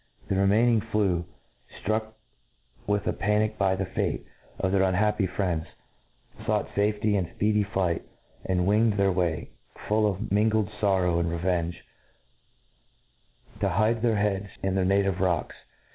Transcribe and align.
The 0.29 0.35
remaining 0.35 0.81
few, 0.81 1.25
ftruck 1.85 2.13
with 2.87 3.05
a 3.05 3.13
panic 3.13 3.59
by 3.59 3.75
the 3.75 3.85
fate 3.85 4.25
of 4.57 4.71
their 4.71 4.81
^ 4.81 4.89
unhappy 4.89 5.27
friends, 5.27 5.67
fought 6.43 6.69
lafety 6.75 7.13
in 7.15 7.27
^edy 7.39 7.63
flight, 7.63 8.01
and 8.43 8.65
winged 8.65 8.93
their 8.93 9.09
W?iy, 9.13 9.49
full 9.87 10.07
of 10.07 10.31
mingled 10.31 10.71
forrow 10.81 11.19
and 11.19 11.29
revenge, 11.31 11.85
to 13.59 13.69
hide 13.69 14.01
their 14.01 14.15
heads 14.17 14.47
in 14.63 14.73
their 14.73 14.85
native 14.85 15.19
rocks. 15.19 15.55